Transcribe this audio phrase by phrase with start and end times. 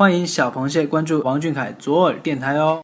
[0.00, 2.80] 欢迎小螃蟹关注王俊凯左耳电台哦。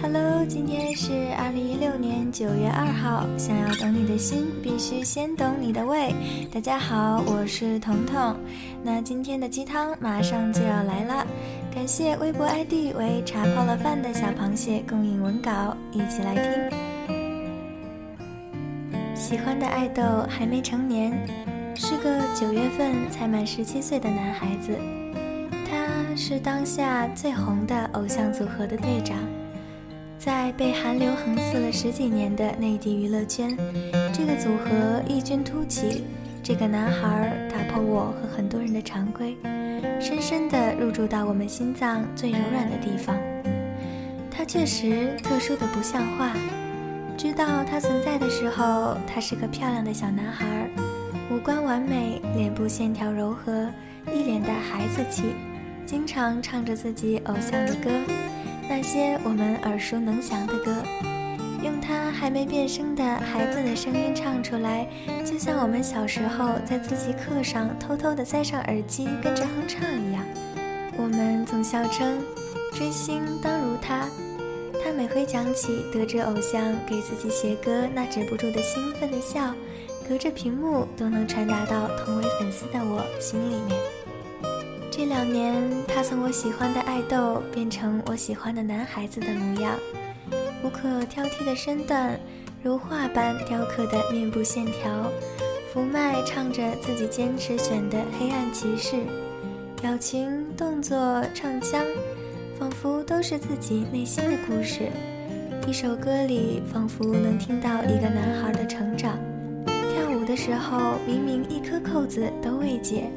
[0.00, 3.26] Hello，今天是二零一六年九月二号。
[3.36, 6.14] 想要懂你的心，必须先懂你的胃。
[6.50, 8.34] 大家好，我是彤彤。
[8.82, 11.26] 那今天的鸡汤马上就要来了，
[11.70, 17.14] 感谢微博 ID 为茶泡了饭的小螃蟹供应文稿，一起来听。
[19.14, 21.12] 喜欢的爱豆还没成年，
[21.80, 24.76] 是个九月份才满十七岁的男孩子。
[25.64, 25.86] 他
[26.16, 29.16] 是当下最红的偶像组合的队长。
[30.18, 33.56] 在被韩流横刺了十几年的内地娱乐圈，
[34.12, 36.04] 这个组合异军突起。
[36.42, 39.36] 这个男孩打破我和很多人的常规，
[40.00, 43.16] 深深地入驻到我们心脏最柔软的地方。
[44.28, 46.32] 他确实特殊的不像话。
[47.16, 50.70] 知道他存在的时候，他是个漂亮的小男孩，
[51.30, 53.70] 五官完美，脸部线条柔和，
[54.10, 55.34] 一脸的孩子气，
[55.84, 57.90] 经常唱着自己偶像的歌。
[58.66, 60.82] 那些我们耳熟能详的歌，
[61.62, 64.88] 用他还没变声的孩子的声音唱出来，
[65.22, 70.24] 就像我们小时候在自习课上偷偷的塞上耳机跟着哼唱一样。
[70.96, 72.18] 我们总笑称，
[72.72, 74.08] 追星当如他。
[74.82, 79.52] 他每回讲起得知偶像给自己写歌那止不住的兴奋的笑，
[80.08, 83.78] 隔着屏幕都能传达到同为粉丝的我心里面。
[84.90, 89.74] 这两年，他从我喜欢的爱豆变成我喜欢的男孩子的模样，
[90.64, 92.18] 无可挑剔的身段，
[92.62, 95.12] 如画般雕刻的面部线条，
[95.74, 98.96] 福麦唱着自己坚持选的《黑暗骑士》，
[99.80, 101.84] 表情、动作、唱腔，
[102.58, 104.88] 仿佛都是自己内心的故事。
[105.66, 109.18] 一首歌里，仿佛能听到一个男孩的成长。
[110.28, 113.10] 跳舞的时候，明明一颗扣子都未解。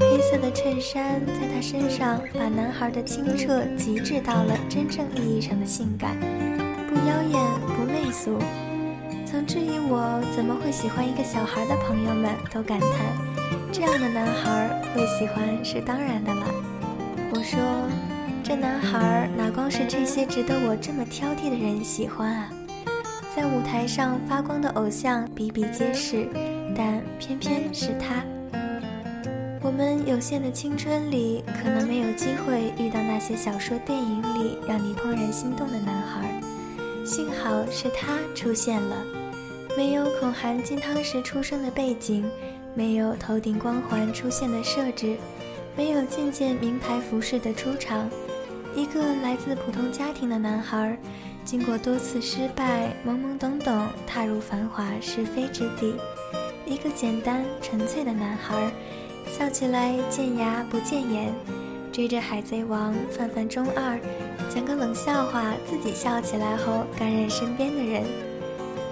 [0.00, 6.16] 黑色的衬衫在他身上，把男孩的清澈极致到了真正意义上的性感，
[6.88, 7.40] 不妖艳
[7.76, 8.38] 不媚俗。
[9.24, 12.90] 曾质疑我怎么会喜欢一个小孩的朋友们都感叹，
[13.70, 16.46] 这样的男孩会喜欢是当然的了。
[17.34, 17.60] 我说，
[18.42, 22.50] 这男孩哪光是这些值得我这么挑剔的人喜欢啊？
[23.38, 26.28] 在舞台上发光的偶像比比皆是，
[26.76, 28.24] 但偏偏是他。
[29.62, 36.42] 我们有限的青春里，可能没有机会遇到那些小说、电影里让你怦然心动的男孩。
[37.04, 38.96] 幸好是他出现了，
[39.76, 42.28] 没有孔含金汤匙出生的背景，
[42.74, 45.16] 没有头顶光环出现的设置，
[45.76, 48.10] 没有件件名牌服饰的出场。
[48.74, 50.98] 一个来自普通家庭的男孩，
[51.48, 55.94] 经过多次失败，懵懵懂懂踏入繁华是非之地。
[56.66, 58.70] 一个简单纯粹的男孩。
[59.30, 61.32] 笑起来见牙不见眼，
[61.90, 63.98] 追着海贼王泛泛中二，
[64.54, 68.04] 讲个冷笑话自己笑起来后感染身边的人。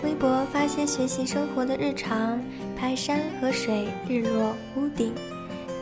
[0.03, 2.41] 微博发些学习生活的日常，
[2.75, 5.13] 拍山和水、日落、屋顶，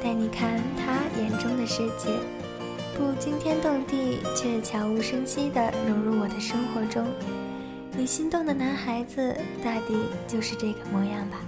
[0.02, 2.10] 带你看他眼中的世界，
[2.98, 4.13] 不惊天动地，
[4.44, 7.06] 却悄无声息地融入我的生活中。
[7.96, 9.34] 你心动的男孩子，
[9.64, 9.96] 大抵
[10.28, 11.40] 就是这个模样吧。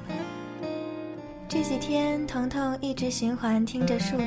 [1.47, 4.23] 这几天，彤彤一直循环听着《数独》，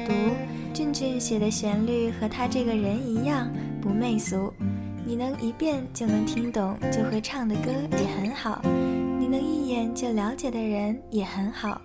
[0.72, 4.53] 俊俊写的旋律和他这个人一样不媚俗。
[5.03, 8.62] 你能一遍就能听懂就会唱的歌也很好，
[9.19, 11.81] 你能一眼就了解的人也很好。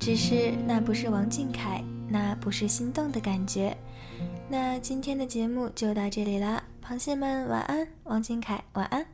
[0.00, 3.76] 只是那不是王俊凯，那不是心动的感觉。
[4.48, 9.13] 那今天的节目就到这里啦，螃蟹们晚安，王俊凯晚安。